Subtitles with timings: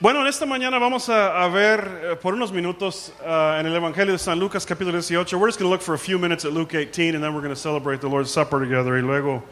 [0.00, 4.12] Bueno, en esta mañana vamos a, ver eh, por unos minutos uh, en el Evangelio
[4.12, 5.36] de San Lucas capítulo 18.
[5.36, 7.42] We're just going to look for a few minutes at Luke 18 and then we're
[7.42, 9.42] going to celebrate the Lord's Supper together y luego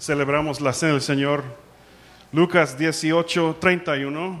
[0.00, 1.44] celebramos la cena del Señor.
[2.32, 4.40] Lucas 18, 31.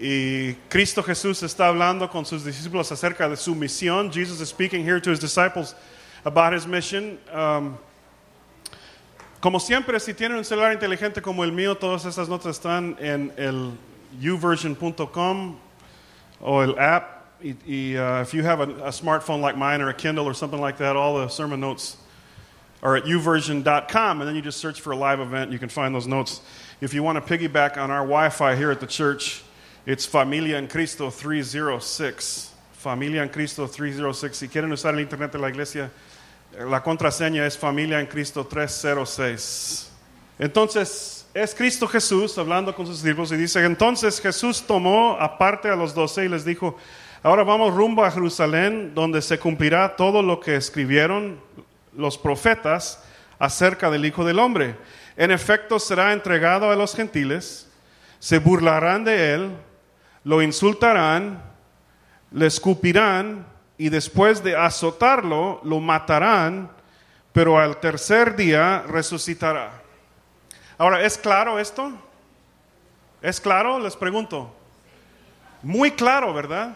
[0.00, 4.10] Y Cristo Jesús está hablando con sus discípulos acerca de su misión.
[4.12, 5.76] Jesus is speaking here to his disciples
[6.24, 7.20] about his mission.
[7.32, 7.78] Um,
[9.38, 13.32] como siempre, si tienen un celular inteligente como el mío, todas estas notas están en
[13.36, 13.78] el
[14.20, 15.60] youversion.com
[16.40, 17.10] o el app.
[17.42, 20.34] Y, y, uh, if you have a, a smartphone like mine or a Kindle or
[20.34, 21.96] something like that, all the sermon notes
[22.82, 25.50] are at youversion.com, and then you just search for a live event.
[25.50, 26.42] You can find those notes.
[26.82, 29.42] If you want to piggyback on our Wi Fi here at the church,
[29.86, 32.52] it's Familia en Cristo 306.
[32.72, 34.36] Familia en Cristo 306.
[34.36, 35.90] Si quieren usar el internet de la iglesia,
[36.58, 39.90] la contraseña es Familia en Cristo 306.
[40.38, 45.74] Entonces, es Cristo Jesús hablando con sus discípulos y dice, entonces Jesús tomó aparte a
[45.74, 46.76] los doce y les dijo,
[47.24, 51.40] ahora vamos rumbo a Jerusalén, donde se cumplirá todo lo que escribieron
[51.96, 53.02] los profetas
[53.40, 54.76] acerca del Hijo del Hombre.
[55.16, 57.68] En efecto, será entregado a los gentiles,
[58.20, 59.50] se burlarán de él,
[60.22, 61.42] lo insultarán,
[62.30, 63.44] le escupirán
[63.76, 66.70] y después de azotarlo, lo matarán,
[67.32, 69.83] pero al tercer día resucitará.
[70.78, 71.92] Ahora, ¿es claro esto?
[73.22, 73.78] ¿Es claro?
[73.78, 74.50] Les pregunto.
[75.62, 76.74] Muy claro, ¿verdad?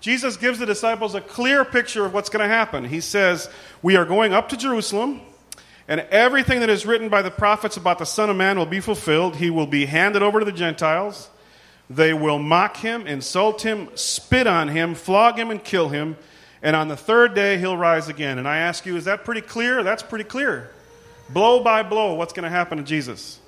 [0.00, 2.84] Jesus gives the disciples a clear picture of what's going to happen.
[2.84, 3.48] He says,
[3.82, 5.20] We are going up to Jerusalem,
[5.86, 8.80] and everything that is written by the prophets about the Son of Man will be
[8.80, 9.36] fulfilled.
[9.36, 11.28] He will be handed over to the Gentiles.
[11.90, 16.16] They will mock him, insult him, spit on him, flog him, and kill him.
[16.62, 18.38] And on the third day, he'll rise again.
[18.38, 19.82] And I ask you, is that pretty clear?
[19.82, 20.70] That's pretty clear.
[21.28, 23.40] Blow by blow, what's going to happen to Jesus.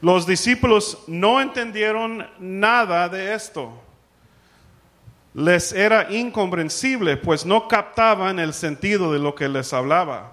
[0.00, 3.72] Los discípulos no entendieron nada de esto.
[5.34, 10.24] Les era incomprensible, pues no captaban el sentido de lo que les hablaba.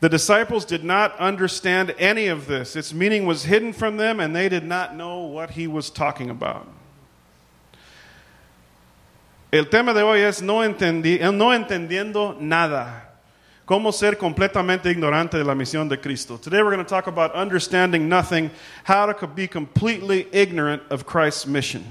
[0.00, 2.74] The disciples did not understand any of this.
[2.74, 6.30] Its meaning was hidden from them, and they did not know what he was talking
[6.30, 6.66] about.
[9.52, 13.09] El tema de hoy es no, entendi no entendiendo nada.
[13.70, 16.36] Cómo ser completamente ignorante de la misión de Cristo.
[16.36, 18.50] Today we're going to talk about understanding nothing,
[18.82, 21.84] how to be completely ignorant of Christ's mission.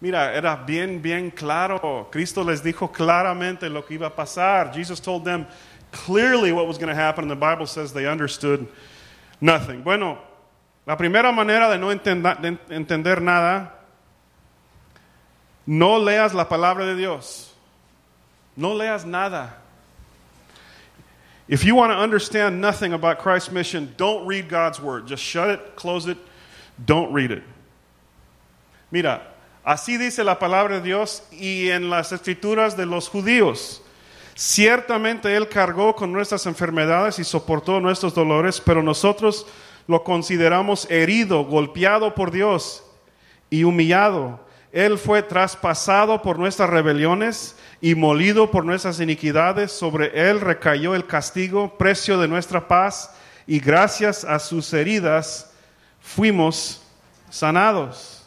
[0.00, 2.08] Mira, era bien, bien claro.
[2.10, 4.74] Cristo les dijo claramente lo que iba a pasar.
[4.74, 5.46] Jesus told them
[5.92, 8.66] clearly what was going to happen, and the Bible says they understood
[9.40, 9.84] nothing.
[9.84, 10.18] Bueno,
[10.84, 13.70] la primera manera de no entenda, de entender nada,
[15.64, 17.54] no leas la palabra de Dios.
[18.56, 19.67] No leas nada.
[21.48, 25.06] If you want to understand nothing about Christ's mission, don't read God's word.
[25.06, 26.18] Just shut it, close it,
[26.84, 27.42] don't read it.
[28.90, 29.22] Mira,
[29.64, 33.80] así dice la palabra de Dios y en las escrituras de los judíos.
[34.34, 39.46] Ciertamente Él cargó con nuestras enfermedades y soportó nuestros dolores, pero nosotros
[39.86, 42.84] lo consideramos herido, golpeado por Dios
[43.50, 44.38] y humillado.
[44.72, 49.72] Él fue traspasado por nuestras rebeliones y molido por nuestras iniquidades.
[49.72, 53.14] Sobre Él recayó el castigo, precio de nuestra paz,
[53.46, 55.50] y gracias a sus heridas
[56.00, 56.82] fuimos
[57.30, 58.18] sanados.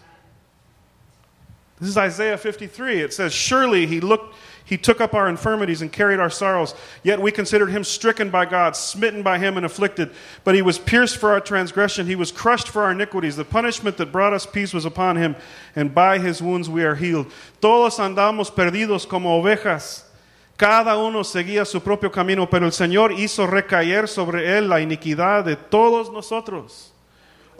[1.79, 3.01] This is Isaiah 53.
[3.01, 4.35] It says, Surely He looked.
[4.71, 6.75] He took up our infirmities and carried our sorrows.
[7.03, 10.11] Yet we considered him stricken by God, smitten by him, and afflicted.
[10.45, 13.35] But he was pierced for our transgression, he was crushed for our iniquities.
[13.35, 15.35] The punishment that brought us peace was upon him,
[15.75, 17.29] and by his wounds we are healed.
[17.59, 20.05] Todos andamos perdidos como ovejas.
[20.55, 25.43] Cada uno seguía su propio camino, pero el Señor hizo recaer sobre él la iniquidad
[25.43, 26.91] de todos nosotros.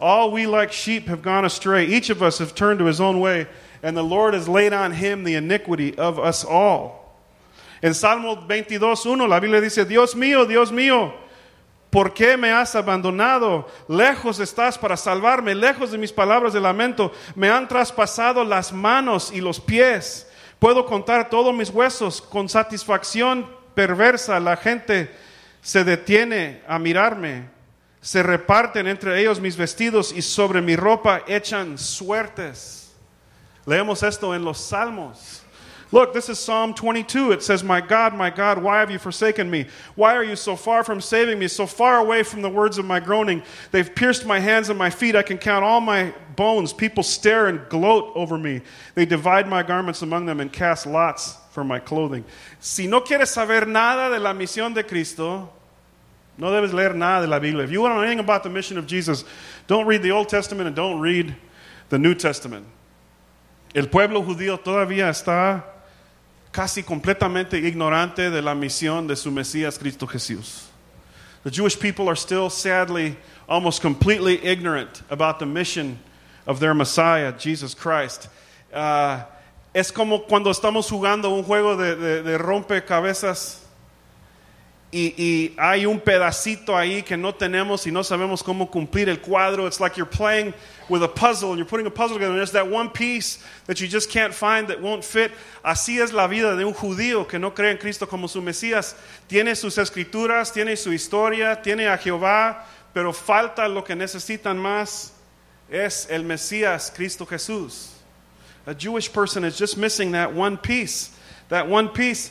[0.00, 1.84] All we like sheep have gone astray.
[1.84, 3.48] Each of us have turned to his own way,
[3.82, 7.01] and the Lord has laid on him the iniquity of us all.
[7.82, 11.12] En Salmo 22.1 la Biblia dice, Dios mío, Dios mío,
[11.90, 13.68] ¿por qué me has abandonado?
[13.88, 17.12] Lejos estás para salvarme, lejos de mis palabras de lamento.
[17.34, 20.30] Me han traspasado las manos y los pies.
[20.60, 24.38] Puedo contar todos mis huesos con satisfacción perversa.
[24.38, 25.12] La gente
[25.60, 27.50] se detiene a mirarme.
[28.00, 32.92] Se reparten entre ellos mis vestidos y sobre mi ropa echan suertes.
[33.66, 35.42] Leemos esto en los Salmos.
[35.92, 37.32] Look, this is Psalm 22.
[37.32, 39.66] It says, My God, my God, why have you forsaken me?
[39.94, 42.86] Why are you so far from saving me, so far away from the words of
[42.86, 43.42] my groaning?
[43.70, 45.14] They've pierced my hands and my feet.
[45.14, 46.72] I can count all my bones.
[46.72, 48.62] People stare and gloat over me.
[48.94, 52.24] They divide my garments among them and cast lots for my clothing.
[52.58, 55.50] Si no quieres saber nada de la misión de Cristo,
[56.38, 57.62] No debes leer nada de la Biblia.
[57.62, 59.24] If you want to know anything about the mission of Jesus,
[59.66, 61.36] don't read the Old Testament and don't read
[61.90, 62.66] the New Testament.
[63.74, 65.62] El pueblo judío todavía está
[66.52, 70.68] casi completamente ignorante de la misión de su Mesías Cristo Jesús.
[71.44, 73.16] The Jewish people are still sadly
[73.48, 75.98] almost completely ignorant about the mission
[76.46, 78.28] of their Messiah, Jesus Christ.
[78.72, 79.22] Uh,
[79.74, 83.61] es como cuando estamos jugando un juego de, de, de rompecabezas
[84.94, 89.66] y, hay un pedacito ahí que no tenemos y no sabemos cómo cumplir el cuadro.
[89.66, 90.52] It's like you're playing
[90.90, 93.80] with a puzzle and you're putting a puzzle together and there's that one piece that
[93.80, 95.32] you just can't find that won't fit.
[95.64, 98.94] Así es la vida de un judío que no cree en Cristo como su Mesías.
[99.28, 105.14] Tiene sus escrituras, tiene su historia, tiene a Jehová, pero falta lo que necesitan más
[105.70, 107.92] es el Mesías, Cristo Jesús.
[108.66, 111.12] A Jewish person is just missing that one piece.
[111.48, 112.30] That one piece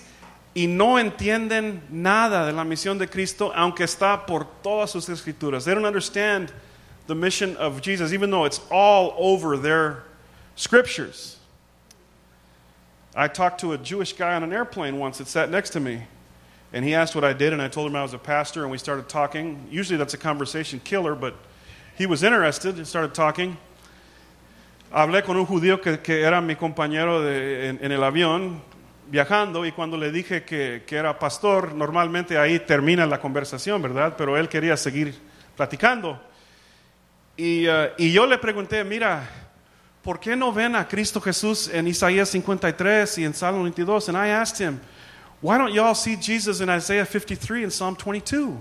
[0.54, 5.64] y no entienden nada de la misión de Cristo, aunque está por todas sus escrituras.
[5.64, 6.52] They don't understand
[7.08, 10.04] the mission of Jesus, even though it's all over their
[10.56, 11.38] scriptures.
[13.16, 16.04] I talked to a Jewish guy on an airplane once that sat next to me,
[16.74, 18.72] and he asked what I did, and I told him I was a pastor, and
[18.72, 19.68] we started talking.
[19.70, 21.36] Usually that's a conversation killer, but
[21.98, 23.58] he was interested and started talking.
[24.94, 28.60] Hablé con un judío que, que era mi compañero de, en, en el avión,
[29.12, 34.16] viajando y cuando le dije que, que, era pastor, normalmente ahí termina la conversación, ¿verdad?
[34.18, 35.14] Pero él quería seguir
[35.58, 36.18] platicando.
[37.36, 39.28] Y, uh, y, yo le pregunté, mira,
[40.02, 44.08] ¿por qué no ven a Cristo Jesús en Isaías 53 y en Salmo 22?
[44.08, 44.80] And I asked him,
[45.42, 48.54] why don't y'all see Jesus in Isaiah 53 and Psalm 22?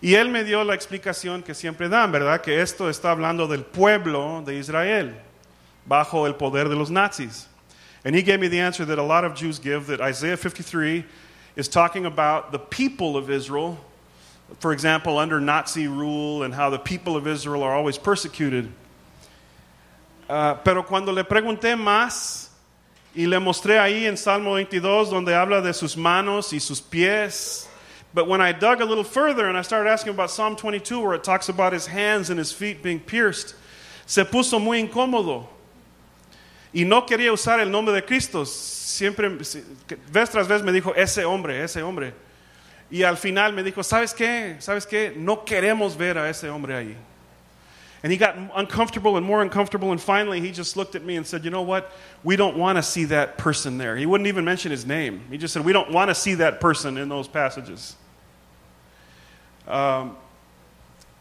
[0.00, 2.40] Y él me dio la explicación que siempre dan, ¿verdad?
[2.40, 5.18] Que esto está hablando del pueblo de Israel
[5.86, 7.48] bajo el poder de los nazis.
[8.06, 11.04] And he gave me the answer that a lot of Jews give that Isaiah 53
[11.56, 13.80] is talking about the people of Israel,
[14.60, 18.70] for example, under Nazi rule and how the people of Israel are always persecuted.
[20.30, 22.50] Uh, pero cuando le pregunté más
[23.12, 27.66] y le mostré ahí en Salmo 22 donde habla de sus manos y sus pies,
[28.14, 31.14] but when I dug a little further and I started asking about Psalm 22 where
[31.14, 33.56] it talks about his hands and his feet being pierced,
[34.06, 35.48] se puso muy incómodo.
[36.76, 38.44] Y no quería usar el nombre de Cristo.
[38.44, 42.12] Siempre, vez tras vez me dijo, ese hombre, ese hombre.
[42.90, 44.56] Y al final me dijo, ¿sabes qué?
[44.58, 45.14] ¿Sabes qué?
[45.16, 46.94] No queremos ver a ese hombre ahí.
[48.02, 49.90] And he got uncomfortable and more uncomfortable.
[49.90, 51.90] And finally, he just looked at me and said, You know what?
[52.22, 53.96] We don't want to see that person there.
[53.96, 55.22] He wouldn't even mention his name.
[55.30, 57.96] He just said, We don't want to see that person in those passages.
[59.66, 60.14] Um,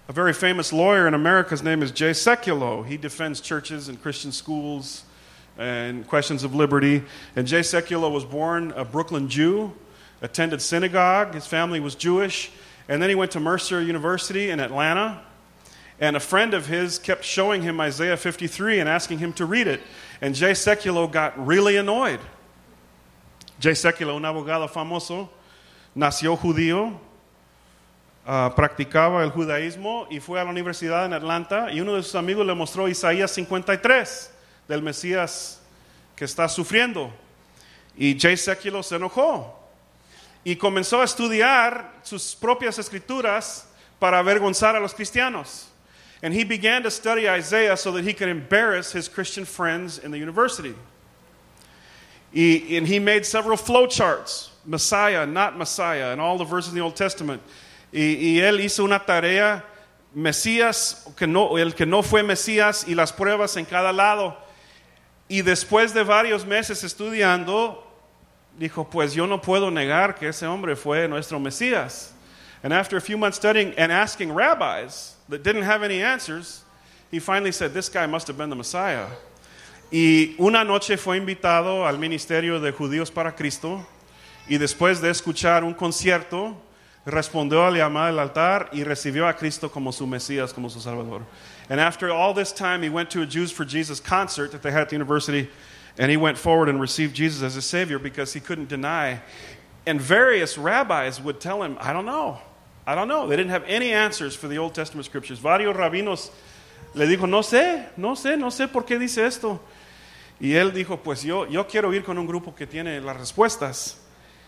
[0.09, 2.85] a very famous lawyer in America's name is Jay Sekulow.
[2.85, 5.05] He defends churches and Christian schools
[5.57, 7.03] and questions of liberty.
[7.35, 9.73] And Jay Sekulow was born a Brooklyn Jew,
[10.21, 11.33] attended synagogue.
[11.33, 12.51] His family was Jewish.
[12.87, 15.21] And then he went to Mercer University in Atlanta.
[15.99, 19.67] And a friend of his kept showing him Isaiah 53 and asking him to read
[19.67, 19.81] it.
[20.21, 22.19] And Jay Sekulow got really annoyed.
[23.59, 25.29] Jay Sekulow, un abogado famoso,
[25.95, 26.99] nació judío,
[28.27, 31.69] uh, practicaba el judaísmo y fue a la universidad en Atlanta.
[31.71, 34.34] Y uno de sus amigos le mostró Isaías 53
[34.67, 35.59] del Mesías
[36.15, 37.11] que está sufriendo.
[37.97, 39.53] Y Jay Sekulow se enojó
[40.43, 43.65] y comenzó a estudiar sus propias escrituras
[43.99, 45.67] para avergonzar a los cristianos.
[46.21, 50.11] And he began to study Isaiah so that he could embarrass his Christian friends in
[50.11, 50.75] the university.
[52.33, 56.81] Y, and he made several flowcharts, Messiah, not Messiah, and all the verses in the
[56.81, 57.41] Old Testament.
[57.93, 59.63] Y, y él hizo una tarea,
[60.15, 64.37] Mesías, que no, el que no fue Mesías, y las pruebas en cada lado.
[65.27, 67.83] Y después de varios meses estudiando,
[68.59, 72.11] dijo, pues yo no puedo negar que ese hombre fue nuestro Mesías.
[72.63, 76.63] And after a few months studying and asking rabbis that didn't have any answers,
[77.11, 79.07] he finally said, this guy must have been the Messiah.
[79.91, 83.85] Y una noche fue invitado al Ministerio de Judíos para Cristo
[84.47, 86.55] y después de escuchar un concierto,
[87.05, 90.81] respondió a la llamada del altar y recibió a Cristo como su Mesías, como su
[90.81, 91.21] Salvador.
[91.69, 94.71] And after all this time, he went to a Jews for Jesus concert that they
[94.71, 95.49] had at the university,
[95.97, 99.21] and he went forward and received Jesus as his Savior because he couldn't deny.
[99.85, 102.39] And various rabbis would tell him, I don't know.
[102.87, 103.27] I don't know.
[103.27, 105.39] They didn't have any answers for the Old Testament scriptures.
[105.39, 106.29] Varios rabinos
[106.93, 109.59] le dijo, no sé, no sé, no sé por qué dice esto.
[110.39, 113.97] Y él dijo, pues yo, yo quiero ir con un grupo que tiene las respuestas.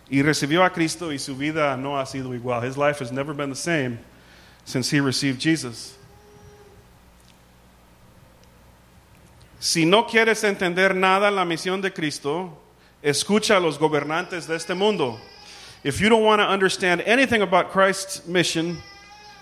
[0.09, 2.63] Y recibió a Cristo y su vida no ha sido igual.
[2.63, 4.00] His life has never been the same
[4.65, 5.97] since he received Jesus.
[9.59, 12.55] Si no quieres entender nada la misión de Cristo,
[13.01, 15.19] escucha a los gobernantes de este mundo.
[15.83, 18.77] If you don't want to understand anything about Christ's mission,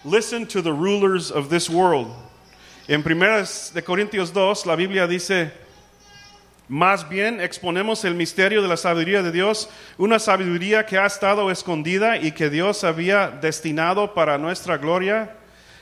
[0.06, 2.08] listen to the rulers of this world.
[2.88, 5.52] En 1 de Corintios 2, la Biblia dice,
[6.70, 11.52] más bien exponemos el misterio de la sabiduría de Dios, una sabiduría que ha estado
[11.52, 15.36] escondida y que Dios había destinado para nuestra gloria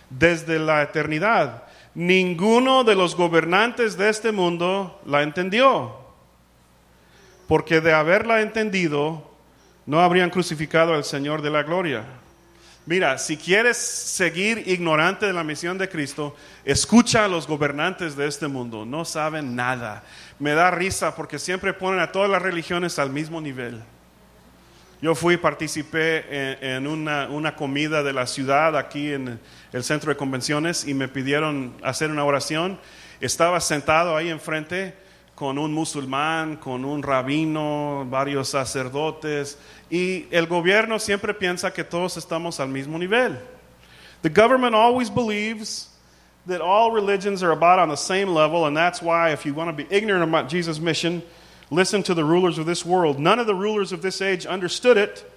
[0.10, 1.64] desde la eternidad.
[1.96, 5.96] Ninguno de los gobernantes de este mundo la entendió,
[7.48, 9.30] porque de haberla entendido,
[9.86, 12.06] no habrían crucificado al Señor de la gloria.
[12.86, 16.36] Mira, si quieres seguir ignorante de la misión de Cristo,
[16.66, 20.04] escucha a los gobernantes de este mundo, no saben nada.
[20.40, 23.82] Me da risa porque siempre ponen a todas las religiones al mismo nivel.
[25.04, 26.24] Yo fui, participé
[26.62, 29.38] en, una, una, comida de la ciudad aquí en
[29.74, 32.80] el centro de convenciones y me pidieron hacer una oración.
[33.20, 34.94] Estaba sentado ahí enfrente
[35.36, 39.58] con un musulmán, con un rabino, varios sacerdotes,
[39.90, 43.38] y el gobierno siempre piensa que todos estamos al mismo nivel.
[44.22, 45.90] The government always believes
[46.48, 49.70] that all religions are about on the same level, and that's why, if you want
[49.70, 51.22] to be ignorant about Jesus' mission,
[51.70, 53.20] listen to the rulers of this world.
[53.20, 55.30] None of the rulers of this age understood it,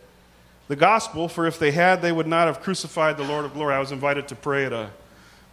[0.69, 3.75] the gospel, for if they had, they would not have crucified the Lord of glory.
[3.75, 4.91] I was invited to pray at a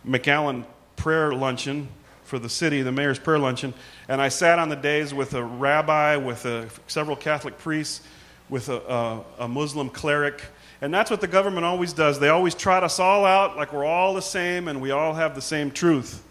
[0.05, 0.65] McAllen
[0.95, 1.87] prayer luncheon
[2.23, 3.73] for the city, the mayor's prayer luncheon,
[4.07, 8.01] and I sat on the days with a rabbi, with a, several Catholic priests,
[8.49, 10.41] with a, a, a Muslim cleric.
[10.81, 12.19] And that's what the government always does.
[12.19, 15.35] They always trot us all out like we're all the same and we all have
[15.35, 16.23] the same truth.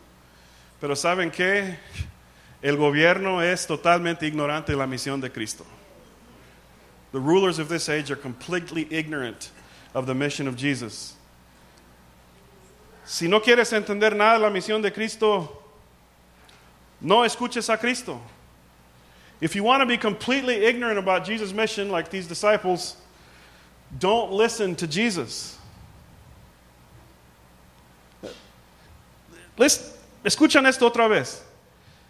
[0.81, 1.77] Pero ¿saben qué?
[2.63, 5.67] El gobierno es totalmente ignorante de la misión de Cristo.
[7.11, 9.51] The rulers of this age are completely ignorant
[9.95, 11.15] of the mission of Jesus.
[13.05, 15.59] Si no quieres entender nada de la misión de Cristo,
[17.01, 18.21] no escuches a Cristo.
[19.41, 22.97] If you want to be completely ignorant about Jesus' mission, like these disciples,
[23.99, 25.59] don't listen to Jesus.
[29.59, 29.93] Listen,
[30.25, 31.43] escuchan esto otra vez.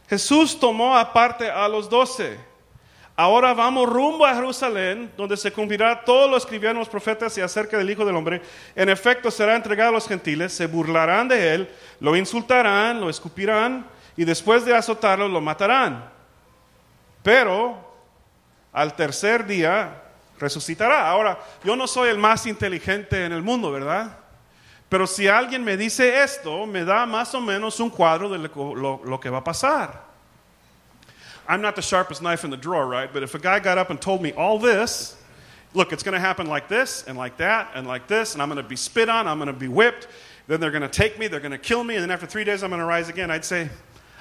[0.08, 2.38] Jesús tomó aparte a los doce.
[3.14, 7.76] Ahora vamos rumbo a Jerusalén, donde se cumplirá todo lo escribieron los profetas y acerca
[7.76, 8.40] del Hijo del Hombre.
[8.74, 13.86] En efecto, será entregado a los gentiles, se burlarán de él, lo insultarán, lo escupirán
[14.16, 16.10] y después de azotarlo lo matarán.
[17.22, 17.92] Pero
[18.72, 20.02] al tercer día
[20.38, 21.08] resucitará.
[21.08, 24.18] Ahora, yo no soy el más inteligente en el mundo, ¿verdad?
[24.92, 28.74] Pero si alguien me dice esto, me da más o menos un cuadro de lo,
[28.74, 29.96] lo, lo que va a pasar.
[31.48, 33.10] I'm not the sharpest knife in the drawer, right?
[33.10, 35.16] But if a guy got up and told me all this,
[35.72, 38.50] look, it's going to happen like this and like that and like this, and I'm
[38.50, 40.08] going to be spit on, I'm going to be whipped,
[40.46, 42.44] then they're going to take me, they're going to kill me, and then after three
[42.44, 43.70] days I'm going to rise again, I'd say,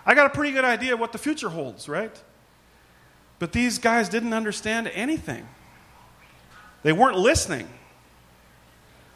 [0.05, 2.17] I got a pretty good idea what the future holds, right?
[3.39, 5.45] But these guys didn't understand anything.
[6.81, 7.67] They weren't listening.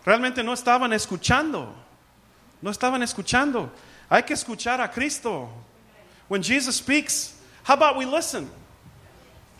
[0.06, 1.74] Realmente no estaban escuchando.
[2.62, 3.72] No estaban escuchando.
[4.08, 5.50] Hay que escuchar a Cristo.
[6.30, 7.36] When Jesus speaks,
[7.68, 8.50] how about we listen?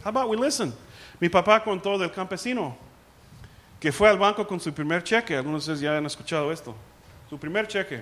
[0.04, 0.74] How about we listen?
[1.20, 2.78] Mi papá contó del campesino
[3.80, 5.36] que fue al banco con su primer cheque.
[5.36, 6.76] Algunos de ustedes ya han escuchado esto.
[7.30, 8.02] Su primer cheque.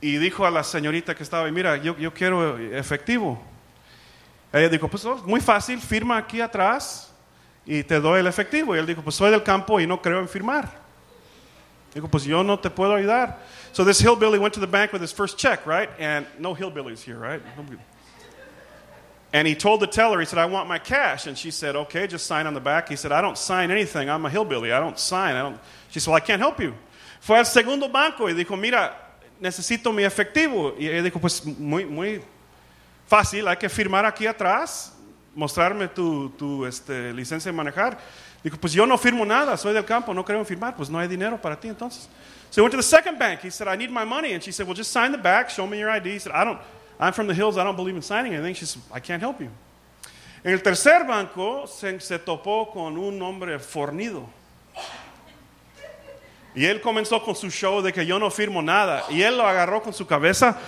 [0.00, 3.40] Y dijo a la señorita que estaba ahí, mira, yo, quiero efectivo.
[4.52, 7.12] Ella dijo, pues oh, muy fácil, firma aquí atrás
[7.64, 8.74] y te doy el efectivo.
[8.74, 10.81] Y él dijo, pues soy del campo y no creo en firmar.
[12.10, 13.36] Pues yo no te puedo ayudar.
[13.72, 15.90] So this hillbilly went to the bank with his first check, right?
[15.98, 17.42] And no hillbillies here, right?
[19.32, 21.26] And he told the teller, he said, I want my cash.
[21.26, 22.88] And she said, okay, just sign on the back.
[22.88, 24.10] He said, I don't sign anything.
[24.10, 24.72] I'm a hillbilly.
[24.72, 25.36] I don't sign.
[25.36, 25.58] I don't.
[25.90, 26.74] She said, well, I can't help you.
[27.20, 28.94] Fue al segundo banco y dijo, mira,
[29.40, 30.74] necesito mi efectivo.
[30.78, 32.22] Y ella dijo, pues muy, muy
[33.06, 34.92] fácil, hay que firmar aquí atrás,
[35.34, 37.98] mostrarme tu, tu este, licencia de manejar.
[38.42, 41.06] Dijo, pues yo no firmo nada, soy del campo, no creo firmar, pues no hay
[41.06, 42.08] dinero para ti entonces.
[42.50, 43.40] So he went to the second bank.
[43.40, 44.32] He said, I need my money.
[44.34, 46.12] And she said, well, just sign the back, show me your ID.
[46.12, 46.58] He said, I don't,
[46.98, 48.54] I'm from the hills, I don't believe in signing anything.
[48.54, 49.48] She said, I can't help you.
[50.44, 54.28] En el tercer banco se, se topó con un hombre fornido.
[56.54, 59.04] Y él comenzó con su show de que yo no firmo nada.
[59.08, 60.58] Y él lo agarró con su cabeza,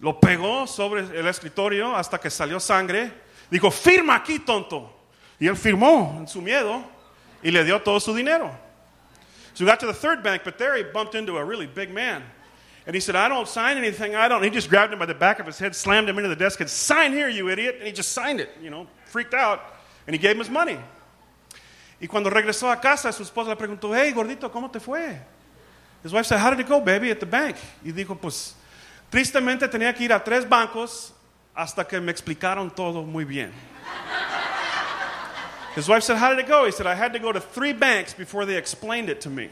[0.00, 3.12] lo pegó sobre el escritorio hasta que salió sangre.
[3.50, 4.99] Dijo, firma aquí, tonto.
[5.40, 6.84] Y él firmó en su miedo
[7.42, 8.50] y le dio todo su dinero.
[9.54, 11.90] So we got to the third bank, but there he bumped into a really big
[11.90, 12.22] man.
[12.86, 14.14] And he said, I don't sign anything.
[14.14, 14.42] I don't.
[14.42, 16.60] He just grabbed him by the back of his head, slammed him into the desk,
[16.60, 17.76] and sign here, you idiot.
[17.78, 19.60] And he just signed it, you know, freaked out.
[20.06, 20.78] And he gave him his money.
[22.00, 25.20] Y cuando regresó a casa, su esposa le preguntó, hey, gordito, ¿cómo te fue?
[26.02, 27.56] His wife said, how did it go, baby, at the bank?
[27.84, 28.54] Y dijo, pues,
[29.10, 31.12] tristemente tenía que ir a tres bancos
[31.54, 33.52] hasta que me explicaron todo muy bien.
[35.80, 36.66] His wife said, How did it go?
[36.66, 39.48] He said, I had to go to three banks before they explained it to me.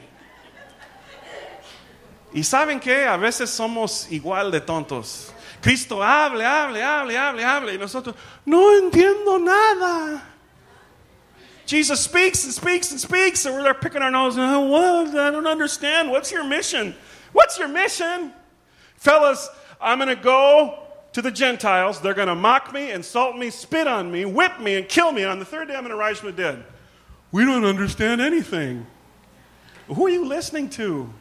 [2.35, 5.33] Y saben que a veces somos igual de tontos.
[5.63, 7.69] Cristo hable, hable, hable, hable, hable.
[7.69, 10.23] Y nosotros, no entiendo nada.
[11.65, 14.37] Jesus speaks and speaks and speaks, and we're there picking our nose.
[14.37, 15.17] Oh, what?
[15.17, 16.11] I don't understand.
[16.11, 16.95] What's your mission?
[17.33, 18.35] What's your mission?
[18.97, 19.49] Fellas,
[19.81, 20.88] I'm going to go
[21.19, 22.01] to the Gentiles.
[22.01, 25.23] They're going to mock me, insult me, spit on me, whip me, and kill me.
[25.23, 26.65] And on the third day, I'm going to rise from the dead.
[27.33, 28.87] We don't understand anything.
[29.89, 31.13] Who are you listening to?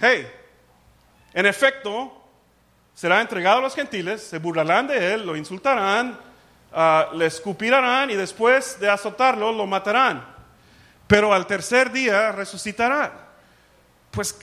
[0.00, 0.26] Hey,
[1.34, 2.10] en efecto,
[2.96, 6.16] será entregado a los gentiles, se burlarán de él, lo insultarán,
[6.72, 10.24] uh, le escupirán y después de azotarlo lo matarán.
[11.06, 13.12] Pero al tercer día resucitará.
[14.10, 14.38] Pues,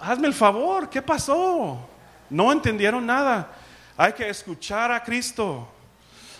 [0.00, 1.90] hazme el favor, ¿qué pasó?
[2.34, 3.48] No entendieron nada.
[3.96, 5.68] Hay que escuchar a Cristo.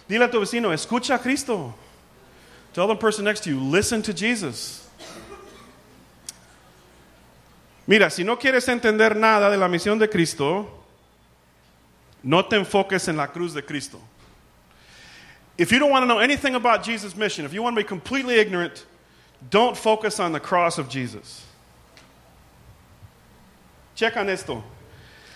[0.08, 1.72] Dile a tu vecino, escucha a Cristo.
[2.72, 4.88] Tell the person next to you, listen to Jesus.
[7.86, 10.68] Mira, si no quieres entender nada de la misión de Cristo,
[12.24, 14.00] no te enfoques en la cruz de Cristo.
[15.56, 17.86] If you don't want to know anything about Jesus' mission, if you want to be
[17.86, 18.84] completely ignorant,
[19.48, 21.46] don't focus on the cross of Jesus.
[23.96, 24.64] Checan esto.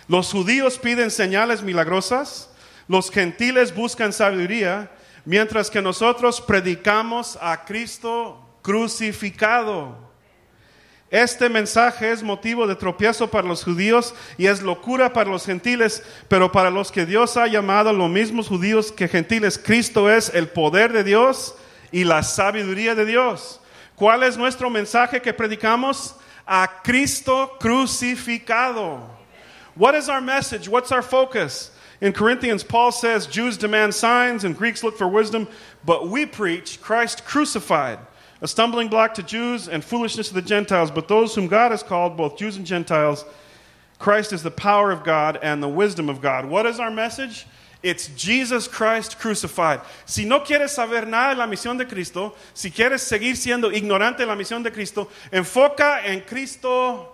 [0.09, 2.49] Los judíos piden señales milagrosas,
[2.89, 4.91] los gentiles buscan sabiduría,
[5.27, 10.09] mientras que nosotros predicamos a Cristo crucificado.
[11.11, 16.03] Este mensaje es motivo de tropiezo para los judíos y es locura para los gentiles,
[16.29, 20.49] pero para los que Dios ha llamado, los mismos judíos que gentiles, Cristo es el
[20.49, 21.55] poder de Dios
[21.93, 23.61] y la sabiduría de Dios.
[23.95, 26.15] ¿Cuál es nuestro mensaje que predicamos?
[26.47, 29.18] A Cristo crucificado.
[29.79, 30.69] What is our message?
[30.69, 31.71] What's our focus?
[32.01, 35.49] In Corinthians, Paul says Jews demand signs and Greeks look for wisdom,
[35.85, 38.01] but we preach Christ crucified
[38.41, 41.83] a stumbling block to Jews and foolishness to the Gentiles, but those whom God has
[41.83, 43.25] called, both Jews and Gentiles,
[43.99, 46.45] Christ is the power of God and the wisdom of God.
[46.45, 47.47] What is our message?
[47.83, 49.81] It's Jesus Christ crucified.
[50.07, 54.19] Si no quieres saber nada de la misión de Cristo, si quieres seguir siendo ignorante
[54.19, 57.09] de la misión de Cristo, enfoca en Cristo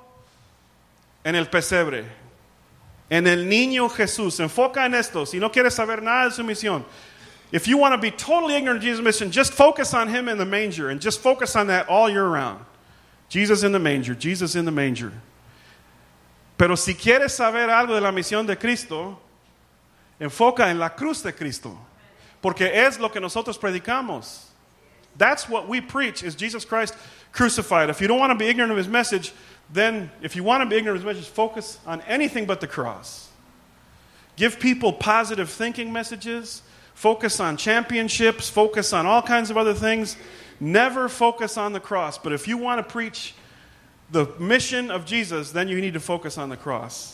[1.24, 2.04] en el pesebre,
[3.14, 4.40] en el niño Jesús.
[4.40, 5.24] Enfoca en esto.
[5.24, 6.84] Si no quieres saber nada de su misión,
[7.52, 10.36] if you want to be totally ignorant of Jesus' mission, just focus on him in
[10.36, 12.64] the manger and just focus on that all year round.
[13.28, 15.12] Jesus in the manger, Jesus in the manger.
[16.58, 19.16] Pero si quieres saber algo de la misión de Cristo,
[20.20, 21.78] enfoca en la cruz de Cristo,
[22.42, 24.46] porque es lo que nosotros predicamos.
[25.16, 26.96] That's what we preach is Jesus Christ
[27.30, 27.90] crucified.
[27.90, 29.32] If you don't want to be ignorant of his message,
[29.72, 32.66] then if you want to be ignorant of his message, focus on anything but the
[32.66, 33.28] cross.
[34.36, 36.62] Give people positive thinking messages
[36.94, 40.16] focus on championships, focus on all kinds of other things.
[40.60, 42.16] Never focus on the cross.
[42.16, 43.34] But if you want to preach
[44.10, 47.13] the mission of Jesus, then you need to focus on the cross.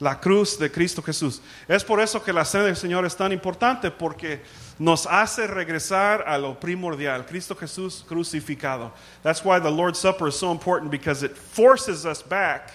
[0.00, 1.40] La cruz de Cristo Jesús.
[1.68, 4.40] Es por eso que la cena del Señor es tan importante porque
[4.78, 8.92] nos hace regresar a lo primordial, Cristo Jesús crucificado.
[9.22, 12.70] That's why the Lord's Supper is so important because it forces us back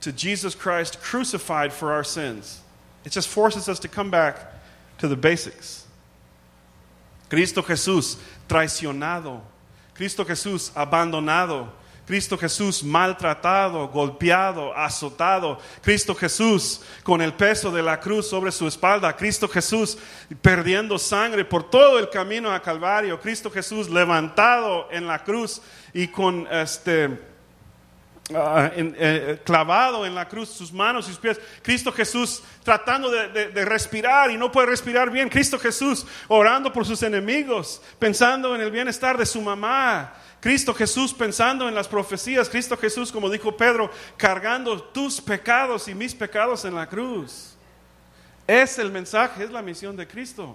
[0.00, 2.62] to Jesus Christ crucified for our sins.
[3.04, 4.38] It just forces us to come back
[4.98, 5.86] to the basics.
[7.28, 8.16] Cristo Jesús
[8.48, 9.40] traicionado.
[9.94, 11.68] Cristo Jesús abandonado.
[12.06, 15.58] Cristo Jesús maltratado, golpeado, azotado.
[15.82, 19.16] Cristo Jesús con el peso de la cruz sobre su espalda.
[19.16, 19.96] Cristo Jesús
[20.42, 23.20] perdiendo sangre por todo el camino a Calvario.
[23.20, 25.62] Cristo Jesús levantado en la cruz
[25.94, 27.34] y con este
[28.30, 31.40] en, eh, clavado en la cruz, sus manos y sus pies.
[31.62, 35.28] Cristo Jesús tratando de, respirar y no puede respirar bien.
[35.28, 40.14] Cristo Jesús orando por sus enemigos, pensando en el bienestar de su mamá.
[40.44, 42.50] Cristo Jesús pensando en las profecías.
[42.50, 47.54] Cristo Jesús, como dijo Pedro, cargando tus pecados y mis pecados en la cruz.
[48.46, 50.54] Es el mensaje, es la misión de Cristo.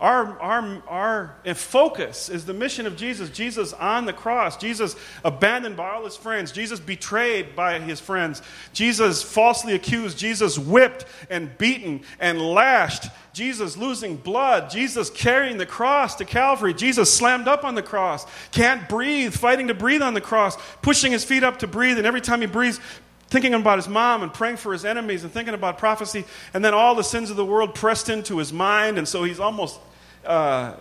[0.00, 3.28] Our, our, our focus is the mission of Jesus.
[3.28, 4.56] Jesus on the cross.
[4.56, 6.52] Jesus abandoned by all his friends.
[6.52, 8.40] Jesus betrayed by his friends.
[8.72, 10.16] Jesus falsely accused.
[10.16, 13.08] Jesus whipped and beaten and lashed.
[13.34, 14.70] Jesus losing blood.
[14.70, 16.72] Jesus carrying the cross to Calvary.
[16.72, 18.26] Jesus slammed up on the cross.
[18.52, 21.98] Can't breathe, fighting to breathe on the cross, pushing his feet up to breathe.
[21.98, 22.80] And every time he breathes,
[23.28, 26.72] thinking about his mom and praying for his enemies and thinking about prophecy, and then
[26.72, 29.78] all the sins of the world pressed into his mind, and so he's almost
[30.26, 30.74] uh,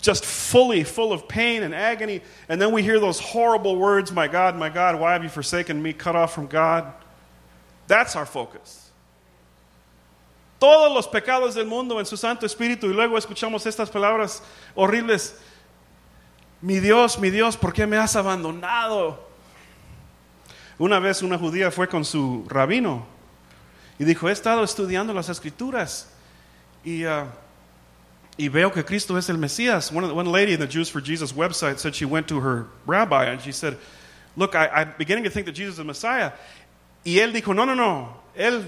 [0.00, 2.20] just fully full of pain and agony.
[2.48, 5.82] And then we hear those horrible words, My God, my God, why have you forsaken
[5.82, 6.92] me, cut off from God?
[7.86, 8.82] That's our focus.
[10.62, 14.44] todos los pecados del mundo en su Santo Espíritu y luego escuchamos estas palabras
[14.76, 15.34] horribles.
[16.60, 19.18] Mi Dios, mi Dios, ¿por qué me has abandonado?
[20.78, 23.04] Una vez una judía fue con su rabino
[23.98, 26.12] y dijo, he estado estudiando las escrituras
[26.84, 27.26] y, uh,
[28.38, 29.92] y veo que Cristo es el Mesías.
[29.92, 33.26] One, one lady in the Jews for Jesus website said she went to her rabbi
[33.26, 33.76] and she said,
[34.36, 36.32] look, I, I'm beginning to think that Jesus is the Messiah.
[37.04, 38.64] Y él dijo, no, no, no, él,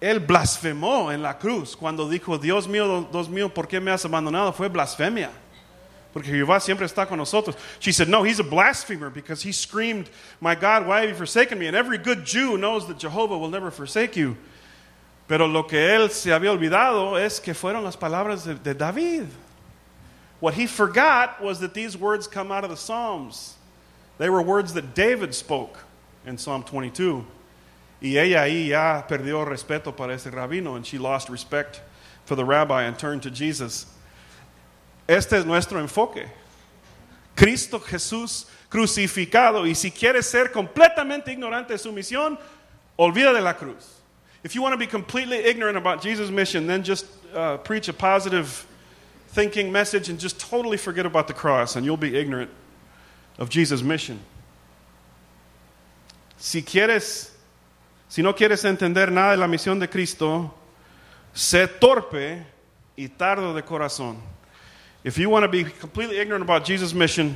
[0.00, 4.04] él blasfemó en la cruz cuando dijo, Dios mío, Dios mío, ¿por qué me has
[4.04, 4.54] abandonado?
[4.54, 5.30] Fue blasfemia.
[6.14, 7.56] Porque Jehová siempre está con nosotros.
[7.80, 10.08] She said, No, he's a blasphemer because he screamed,
[10.40, 11.66] My God, why have you forsaken me?
[11.66, 14.36] And every good Jew knows that Jehovah will never forsake you.
[15.26, 19.26] Pero lo que él se había olvidado es que fueron las palabras de, de David.
[20.40, 23.56] What he forgot was that these words come out of the Psalms.
[24.18, 25.78] They were words that David spoke
[26.26, 27.24] in Psalm 22.
[28.02, 31.80] Y ella ahí ya perdió respeto para ese rabino, and she lost respect
[32.26, 33.86] for the rabbi and turned to Jesus.
[35.08, 36.26] Este es nuestro enfoque.
[37.34, 39.66] Cristo Jesús crucificado.
[39.66, 42.38] Y si quieres ser completamente ignorante de su misión,
[42.98, 44.02] olvida de la cruz.
[44.44, 47.94] If you want to be completely ignorant about Jesus' mission, then just uh, preach a
[47.94, 48.66] positive
[49.28, 52.50] thinking message and just totally forget about the cross, and you'll be ignorant
[53.38, 54.20] of Jesus' mission.
[56.36, 57.30] Si quieres,
[58.08, 60.52] si no quieres entender nada de la misión de Cristo,
[61.34, 62.44] sé torpe
[62.98, 64.18] y tardo de corazón.
[65.04, 67.34] If you want to be completely ignorant about Jesus' mission,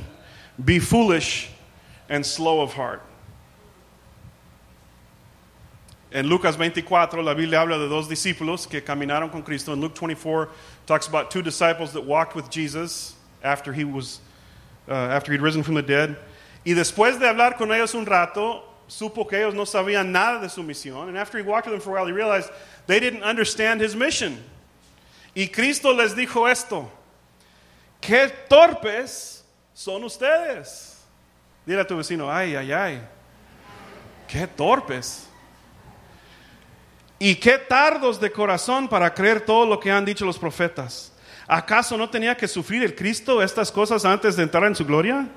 [0.63, 1.49] be foolish
[2.07, 3.01] and slow of heart.
[6.11, 9.73] En Lucas 24, la Biblia habla de dos discípulos que caminaron con Cristo.
[9.73, 10.49] In Luke 24,
[10.87, 14.19] talks about two disciples that walked with Jesus after he was,
[14.87, 16.17] uh, after he'd risen from the dead.
[16.65, 20.49] Y después de hablar con ellos un rato, supo que ellos no sabían nada de
[20.49, 21.09] su misión.
[21.09, 22.49] And after he walked with them for a while, he realized
[22.87, 24.43] they didn't understand his mission.
[25.35, 26.89] Y Cristo les dijo esto:
[28.01, 29.43] Qué torpes
[29.75, 30.95] son ustedes.
[31.67, 32.99] Dile a tu vecino: Ay, ay, ay.
[34.27, 35.28] Qué torpes.
[37.19, 41.11] Y qué tardos de corazón para creer todo lo que han dicho los profetas.
[41.45, 45.27] ¿Acaso no tenía que sufrir el Cristo estas cosas antes de entrar en su gloria?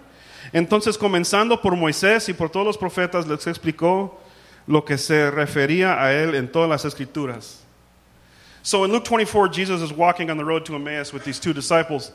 [0.53, 4.21] Entonces, comenzando por Moisés y por todos los profetas, les explicó
[4.67, 7.65] lo que se refería a él en todas las escrituras.
[8.63, 11.53] So in Luke 24, Jesus is walking on the road to Emmaus with these two
[11.53, 12.13] disciples,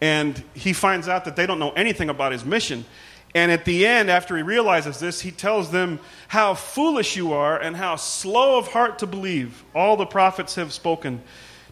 [0.00, 2.84] and he finds out that they don't know anything about his mission.
[3.34, 7.58] And at the end, after he realizes this, he tells them how foolish you are
[7.58, 9.64] and how slow of heart to believe.
[9.74, 11.22] All the prophets have spoken.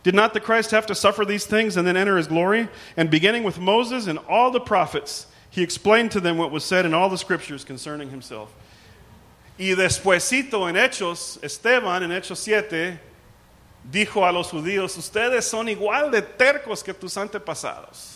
[0.02, 2.68] Did not the Christ have to suffer these things and then enter his glory?
[2.96, 6.84] And beginning with Moses and all the prophets, he explained to them what was said
[6.84, 8.52] in all the scriptures concerning himself.
[9.58, 13.00] Y despuesito en Hechos, Esteban en Hechos 7
[13.90, 18.15] dijo a los judíos, ustedes son igual de tercos que tus antepasados.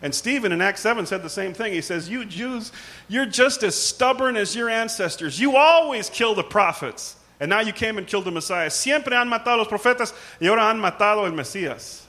[0.00, 1.72] And Stephen in Acts 7 said the same thing.
[1.72, 2.72] He says, You Jews,
[3.08, 5.40] you're just as stubborn as your ancestors.
[5.40, 7.16] You always kill the prophets.
[7.40, 8.70] And now you came and killed the Messiah.
[8.70, 12.04] Siempre han matado los profetas y ahora han matado al Mesías.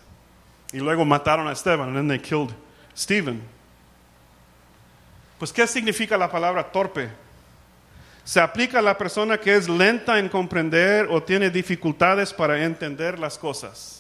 [0.72, 2.54] Y luego mataron a Esteban, and then they killed
[2.94, 3.42] Stephen.
[5.40, 7.10] Pues, ¿qué significa la palabra torpe?
[8.24, 13.18] Se aplica a la persona que es lenta en comprender o tiene dificultades para entender
[13.18, 13.99] las cosas.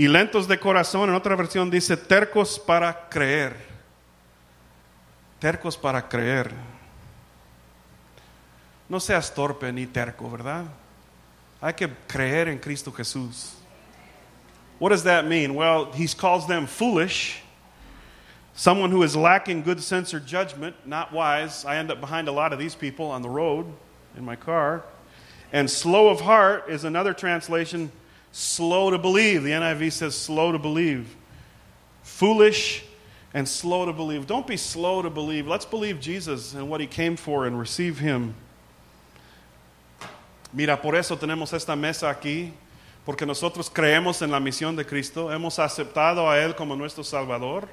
[0.00, 3.54] Y lentos de corazón, en otra versión dice tercos para creer.
[5.38, 6.50] Tercos para creer.
[8.88, 10.64] No seas torpe ni terco, ¿verdad?
[11.60, 13.56] Hay que creer en Cristo Jesús.
[14.78, 15.54] What does that mean?
[15.54, 17.42] Well, he calls them foolish.
[18.54, 21.66] Someone who is lacking good sense or judgment, not wise.
[21.66, 23.66] I end up behind a lot of these people on the road
[24.16, 24.82] in my car.
[25.52, 27.92] And slow of heart is another translation,
[28.32, 29.42] slow to believe.
[29.42, 31.16] The NIV says slow to believe.
[32.02, 32.84] Foolish
[33.32, 34.26] and slow to believe.
[34.26, 35.46] Don't be slow to believe.
[35.46, 38.34] Let's believe Jesus and what he came for and receive him.
[40.52, 42.52] Mira, por eso tenemos esta mesa aquí,
[43.06, 47.68] porque nosotros creemos en la misión de Cristo, hemos aceptado a Él como nuestro Salvador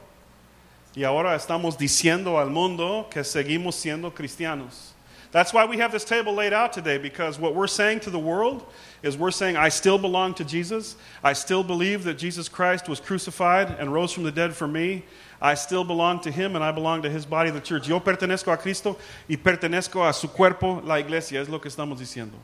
[0.96, 4.96] y ahora estamos diciendo al mundo que seguimos siendo cristianos.
[5.32, 8.20] That's why we have this table laid out today, because what we're saying to the
[8.20, 8.66] world
[9.04, 10.96] is we're saying, I still belong to Jesus.
[11.24, 15.04] I still believe that Jesus Christ was crucified and rose from the dead for me.
[15.42, 17.88] I still belong to Him and I belong to His body, the church.
[17.88, 18.98] Yo pertenezco a Cristo
[19.30, 22.38] y pertenezco a su cuerpo, la iglesia, es lo que estamos diciendo.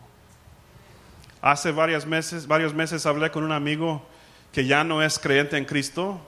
[1.41, 4.01] Hace varios meses, varios meses hablé con un amigo
[4.51, 6.19] que ya no es creyente en Cristo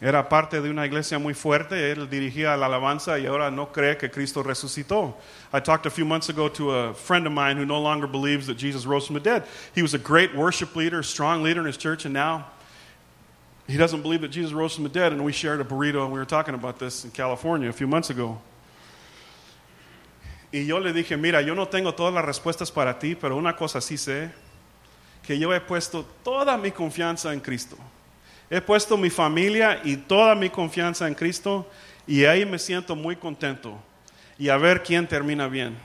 [0.00, 3.96] Era parte de una iglesia muy fuerte, él dirigía la alabanza y ahora no cree
[3.96, 5.16] que Cristo resucitó.
[5.52, 8.46] I talked a few months ago to a friend of mine who no longer believes
[8.46, 9.42] that Jesus rose from the dead.
[9.74, 12.46] He was a great worship leader, strong leader in his church, and now
[13.66, 15.12] he doesn't believe that Jesus rose from the dead.
[15.12, 17.88] And we shared a burrito, and we were talking about this in California a few
[17.88, 18.40] months ago.
[20.52, 23.54] Y yo le dije, mira, yo no tengo todas las respuestas para ti, pero una
[23.54, 24.30] cosa sí sé,
[25.24, 27.76] que yo he puesto toda mi confianza en Cristo.
[28.50, 31.66] He puesto mi familia y toda mi confianza en Cristo
[32.06, 33.78] y ahí me siento muy contento.
[34.38, 35.76] Y a ver quién termina bien.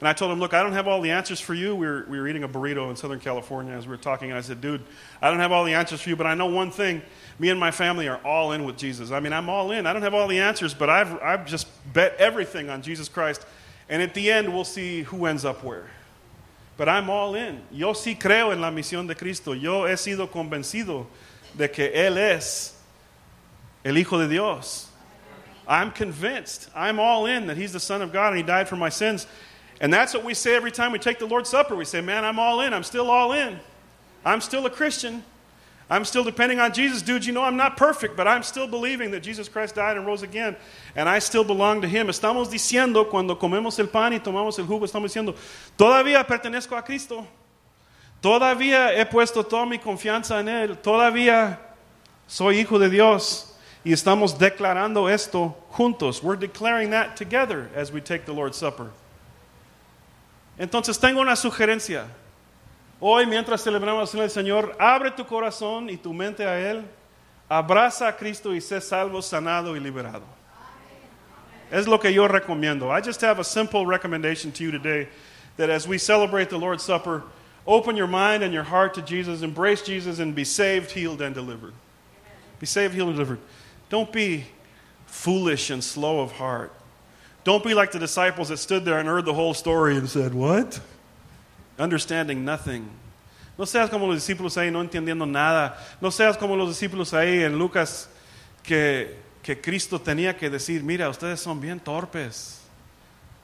[0.00, 1.74] And I told him, look, I don't have all the answers for you.
[1.74, 4.38] We were, we were eating a burrito in Southern California as we were talking, and
[4.38, 4.82] I said, dude,
[5.20, 7.02] I don't have all the answers for you, but I know one thing.
[7.38, 9.10] Me and my family are all in with Jesus.
[9.10, 9.86] I mean, I'm all in.
[9.86, 13.44] I don't have all the answers, but I've, I've just bet everything on Jesus Christ.
[13.90, 15.90] And at the end, we'll see who ends up where.
[16.78, 17.60] But I'm all in.
[17.70, 19.52] Yo sí creo en la misión de Cristo.
[19.52, 21.08] Yo he sido convencido
[21.56, 22.74] de que Él es
[23.84, 24.88] el Hijo de Dios.
[25.66, 26.68] I'm convinced.
[26.74, 29.26] I'm all in that He's the Son of God and He died for my sins.
[29.80, 31.74] And that's what we say every time we take the Lord's Supper.
[31.74, 32.74] We say, Man, I'm all in.
[32.74, 33.58] I'm still all in.
[34.24, 35.22] I'm still a Christian.
[35.88, 37.02] I'm still depending on Jesus.
[37.02, 40.06] Dude, you know I'm not perfect, but I'm still believing that Jesus Christ died and
[40.06, 40.54] rose again.
[40.94, 42.06] And I still belong to Him.
[42.06, 45.34] Estamos diciendo, cuando comemos el pan y tomamos el jugo, estamos diciendo,
[45.76, 47.26] todavía pertenezco a Cristo.
[48.20, 50.78] Todavía he puesto toda mi confianza en Él.
[50.78, 51.58] Todavía
[52.26, 53.46] soy hijo de Dios.
[53.82, 56.22] Y estamos declarando esto juntos.
[56.22, 58.90] We're declaring that together as we take the Lord's Supper.
[60.58, 62.04] Entonces tengo una sugerencia.
[63.00, 66.84] Hoy, mientras celebramos del Señor, abre tu corazón y tu mente a Él.
[67.48, 70.24] Abraza a Cristo y sé salvo, sanado y liberado.
[71.70, 72.90] Es lo que yo recomiendo.
[72.90, 75.08] I just have a simple recommendation to you today
[75.56, 77.22] that as we celebrate the Lord's Supper,
[77.70, 81.32] Open your mind and your heart to Jesus, embrace Jesus, and be saved, healed, and
[81.32, 81.72] delivered.
[82.58, 83.38] Be saved, healed, and delivered.
[83.88, 84.44] Don't be
[85.06, 86.72] foolish and slow of heart.
[87.44, 90.34] Don't be like the disciples that stood there and heard the whole story and said,
[90.34, 90.80] What?
[91.78, 92.90] Understanding nothing.
[93.56, 95.76] No seas como los discípulos ahí no entendiendo nada.
[96.00, 98.08] No seas como los discípulos ahí en Lucas
[98.64, 102.62] que, que Cristo tenía que decir, mira, ustedes son bien torpes,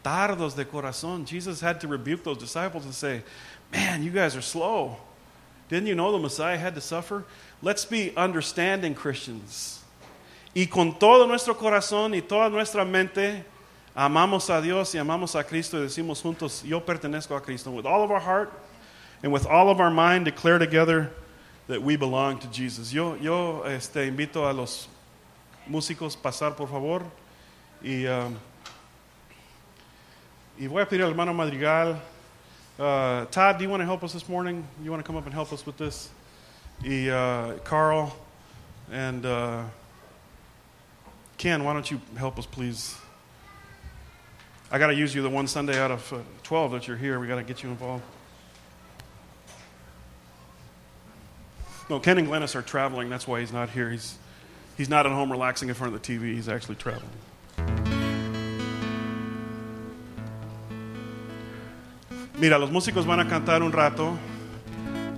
[0.03, 1.25] tardos de corazón.
[1.27, 3.23] Jesus had to rebuke those disciples and say,
[3.72, 4.96] Man, you guys are slow.
[5.68, 7.24] Didn't you know the Messiah had to suffer?
[7.62, 9.83] Let's be understanding Christians.
[10.55, 13.44] Y con todo nuestro corazón y toda nuestra mente,
[13.94, 17.70] amamos a Dios y amamos a Cristo y decimos juntos, yo pertenezco a Cristo.
[17.70, 18.52] With all of our heart
[19.22, 21.11] and with all of our mind, declare together
[21.66, 22.92] that we belong to Jesus.
[22.92, 24.88] Yo, yo este, invito a los
[25.68, 27.02] músicos pasar, por favor.
[27.83, 28.37] Y, um,
[30.59, 32.00] y voy a pedir al hermano Madrigal.
[32.79, 34.67] Uh, Todd, do you want to help us this morning?
[34.85, 36.11] You want to come up and help us with this?
[36.85, 38.15] E, uh, Carl
[38.93, 39.65] and uh,
[41.39, 42.95] Ken, why don't you help us, please?
[44.71, 47.19] I got to use you the one Sunday out of uh, 12 that you're here.
[47.19, 48.05] We got to get you involved.
[51.89, 53.09] No, Ken and Glennis are traveling.
[53.09, 53.91] That's why he's not here.
[53.91, 54.19] He's,
[54.77, 56.35] he's not at home relaxing in front of the TV.
[56.35, 57.09] He's actually traveling.
[62.38, 64.14] Mira, los músicos van a cantar un rato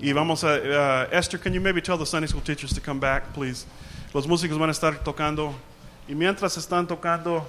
[0.00, 0.54] y vamos a.
[0.54, 3.66] Uh, Esther, can you maybe tell the Sunday school teachers to come back, please?
[4.14, 5.52] Los músicos van a estar tocando
[6.09, 7.44] y mientras están tocando,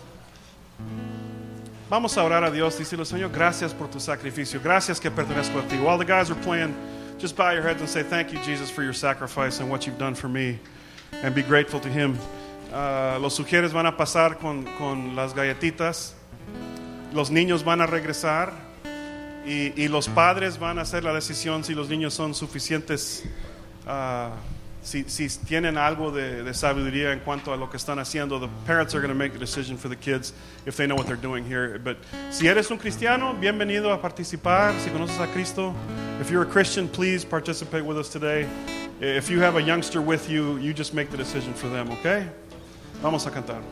[1.88, 5.68] vamos a orar a Dios decirle, Señor, gracias por tu sacrificio, gracias que pertenezco a
[5.68, 5.78] ti.
[5.78, 6.74] While the guys are playing,
[7.20, 10.00] just bow your heads and say, Thank you, Jesus, for your sacrifice and what you've
[10.00, 10.58] done for me,
[11.22, 12.18] and be grateful to Him.
[12.74, 16.14] Uh, los sugieres van a pasar con, con las galletitas,
[17.14, 18.69] los niños van a regresar.
[19.46, 23.24] Y, y, los padres van a hacer la decisión si los niños son suficientes,
[23.88, 24.30] uh,
[24.84, 28.40] si, si, tienen algo de, de, sabiduría en cuanto a lo que están haciendo.
[28.40, 30.34] The parents are going to make the decision for the kids
[30.66, 31.80] if they know what they're doing here.
[31.80, 31.98] But
[32.32, 34.74] si eres un cristiano, bienvenido a participar.
[34.80, 35.74] Si conoces a Cristo,
[36.20, 38.48] if you're a Christian, please participate with us today.
[39.02, 42.28] If you have a youngster with you, you just make the decision for them, okay?
[43.02, 43.64] Vamos a cantar.